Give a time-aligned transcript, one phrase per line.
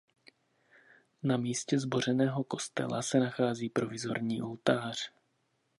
[1.23, 5.11] Na místě zbořeného kostela se nachází provizorní oltář.